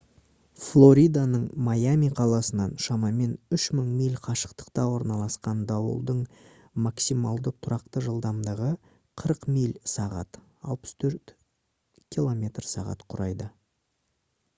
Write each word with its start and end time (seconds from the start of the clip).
флориданың 0.61 1.41
майами 1.65 2.07
қаласынан 2.19 2.71
шамамен 2.85 3.35
3 3.57 3.65
000 3.79 3.91
миль 3.99 4.15
қашықтықта 4.29 4.85
орналасқан 4.95 5.61
дауылдың 5.73 6.23
максималды 6.87 7.53
тұрақты 7.67 8.03
жылдамдығы 8.09 8.71
40 9.27 9.47
миль/сағ 9.57 10.19
64 10.73 11.37
км/сағ 12.21 12.93
құрайды 13.15 13.51